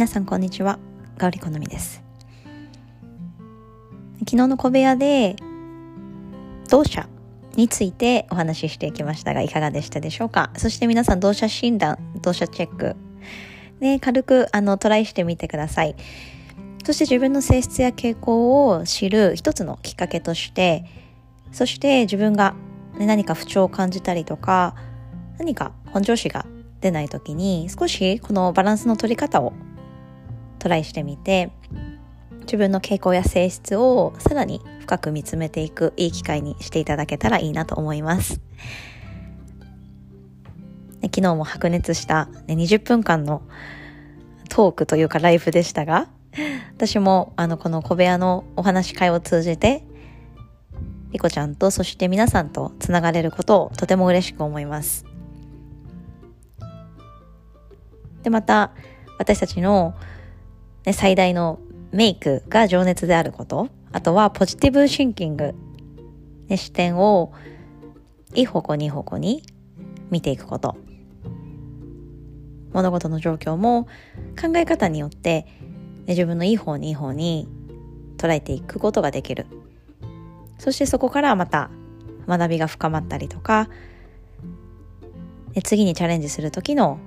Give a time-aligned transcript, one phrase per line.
[0.00, 0.78] 皆さんこんにちは。
[1.18, 2.02] ガオリコのみです。
[4.20, 5.36] 昨日の小部屋で
[6.70, 7.06] 同社
[7.54, 10.52] についてお話ししていきましたがいかがでしたでしょうか？
[10.56, 12.96] そして皆さん同社診断同社チェック。
[13.80, 15.94] ね軽くあのトライしてみてください。
[16.82, 20.86] そして自分の性質や傾向を知る一つのきっかけとして
[21.52, 22.54] そして自分が、
[22.98, 24.74] ね、何か不調を感じたりとか
[25.36, 26.46] 何か本調子が
[26.80, 29.52] 出ない時に少しこのバランスの取り方を
[30.60, 31.50] トライしてみて
[32.42, 38.40] 自分の傾向や性質をさらに深く見つめていくいい機会にしていただけたらいいなと思います。
[41.02, 43.42] 昨日も白熱した、ね、20分間の
[44.48, 46.08] トークというかライブでしたが、
[46.76, 49.84] 私もあのこの小部屋のお話会を通じて、
[51.12, 55.04] リコちゃんとそして皆さんとつながれることをとても嬉しく思います。
[58.22, 58.72] で、また
[59.18, 59.94] 私たちの
[60.84, 61.58] ね、最大の
[61.92, 65.54] メイクが情熱であること、あとはポジティブシンキング、
[66.48, 67.32] ね、視点を
[68.34, 69.42] いい方向にいい方向に
[70.10, 70.76] 見ていくこと。
[72.72, 73.88] 物事の状況も
[74.40, 75.48] 考え方によって、ね、
[76.08, 77.48] 自分のいい方にいい方に
[78.16, 79.46] 捉えていくことができる。
[80.58, 81.70] そしてそこからまた
[82.28, 83.68] 学びが深まったりとか、
[85.54, 86.98] ね、次にチャレンジする時の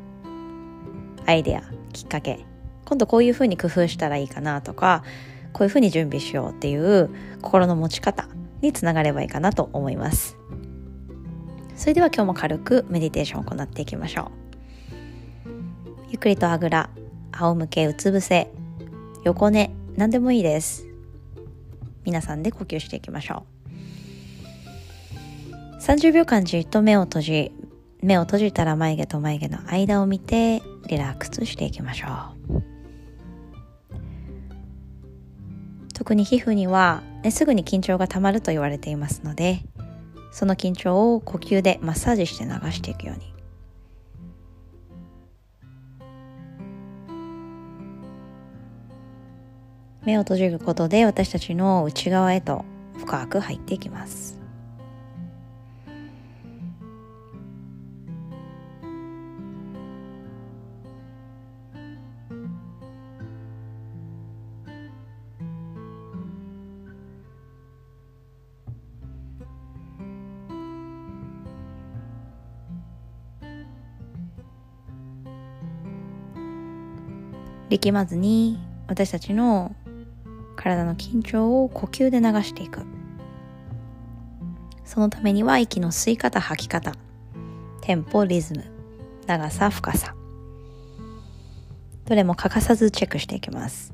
[1.26, 2.46] アイデア、きっかけ
[2.94, 5.04] 今度こういうふうに工夫したらいいかなとか
[5.52, 7.10] こういうふうに準備しようっていう
[7.42, 8.28] 心の持ち方
[8.62, 10.38] につながればいいかなと思います。
[11.76, 14.32] それでは今日も軽くメディテーションを行っていきましょ
[15.46, 15.50] う。
[16.10, 16.92] ゆっくりとあぐら
[17.32, 18.52] 仰向けうつ伏せ
[19.24, 20.86] 横寝何でもいいです。
[22.04, 23.44] 皆さんで呼吸していきましょ
[25.80, 25.82] う。
[25.82, 27.52] 30秒間じっと目を閉じ
[28.04, 32.08] 目を閉じたら眉毛と眉毛の間を見てリラックスしていきましょ
[32.60, 32.73] う。
[36.04, 39.62] 特に皮膚には、ね、すぐに緊張がたまると言われていますので
[40.34, 43.34] その緊張を呼吸でマッサージして流していくように。
[50.04, 52.66] 目を閉じることで私たちの内側へと
[52.98, 54.43] 深く入っていきます。
[77.74, 79.76] 力まずに私たちの
[80.56, 82.86] 体の緊張を呼吸で流していく。
[84.86, 86.94] そのためには息の吸い方吐き方
[87.82, 88.64] テンポリズム
[89.26, 90.14] 長さ深さ。
[92.06, 93.94] どれも欠かさずチェックしていきます。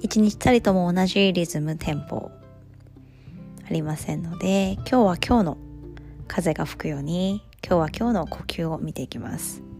[0.00, 2.30] 一日たりとも同じリズムテンポ
[3.66, 5.58] ありませんので今日は今日の
[6.28, 9.73] 風が吹くように今日は今日の呼吸を見ていきます。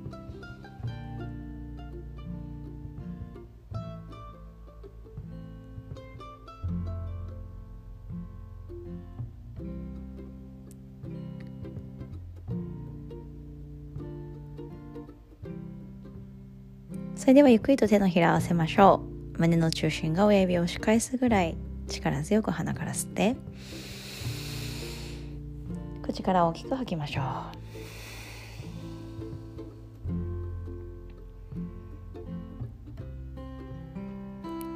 [17.16, 19.00] それではゆっくりと手のひら合わせましょ
[19.36, 19.38] う。
[19.40, 21.56] 胸の中心が親指を押し返すぐらい
[21.88, 23.36] 力強く鼻から吸って。
[26.02, 27.24] 口から大きく吐きましょう。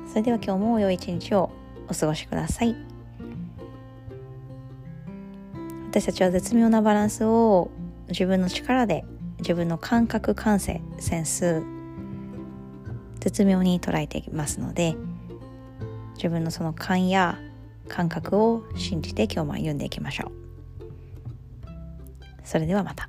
[0.08, 1.50] それでは今日も良い一日を
[1.88, 2.74] お過ごしください。
[5.90, 7.70] 私たちは絶妙なバランスを
[8.08, 9.04] 自分の力で
[9.40, 11.62] 自分の感覚感性センス
[13.20, 14.96] 絶妙に捉えていますので
[16.14, 17.38] 自分のその勘や
[17.88, 20.32] 感覚を信じて今日も歩んでいきましょう
[22.44, 23.08] それではまた。